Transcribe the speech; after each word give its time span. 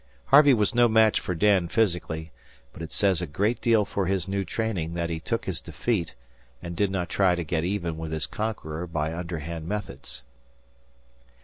Harvey 0.25 0.51
was 0.51 0.73
no 0.73 0.87
match 0.87 1.19
for 1.19 1.35
Dan 1.35 1.67
physically, 1.67 2.31
but 2.73 2.81
it 2.81 2.91
says 2.91 3.21
a 3.21 3.27
great 3.27 3.61
deal 3.61 3.85
for 3.85 4.07
his 4.07 4.27
new 4.27 4.43
training 4.43 4.95
that 4.95 5.11
he 5.11 5.19
took 5.19 5.45
his 5.45 5.61
defeat 5.61 6.15
and 6.59 6.75
did 6.75 6.89
not 6.89 7.07
try 7.07 7.35
to 7.35 7.43
get 7.43 7.63
even 7.63 7.99
with 7.99 8.11
his 8.11 8.25
conqueror 8.25 8.87
by 8.87 9.13
underhand 9.13 9.67
methods. 9.67 10.23